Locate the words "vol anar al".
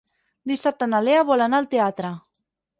1.29-1.71